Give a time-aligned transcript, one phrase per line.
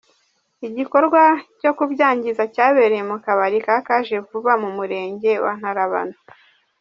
[0.67, 1.21] Igikorwa
[1.59, 6.15] cyo kubyangiza cyabereye mu kagari ka Kajevuba, mu murenge wa Ntarabana.